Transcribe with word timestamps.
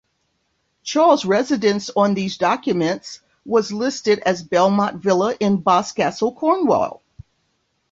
Charles' 0.81 1.25
residence 1.25 1.91
on 1.95 2.15
these 2.15 2.37
documents 2.39 3.19
was 3.45 3.71
listed 3.71 4.17
as 4.25 4.41
Belmont 4.41 4.99
Villa 5.03 5.35
in 5.39 5.57
Boscastle, 5.57 6.33
Cornwall. 6.33 7.03